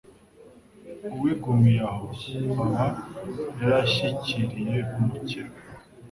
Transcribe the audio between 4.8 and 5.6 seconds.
umukiro